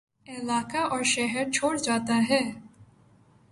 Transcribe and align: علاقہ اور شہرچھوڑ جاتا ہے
علاقہ 0.27 0.77
اور 0.87 1.03
شہرچھوڑ 1.03 1.75
جاتا 1.77 2.19
ہے 2.29 2.41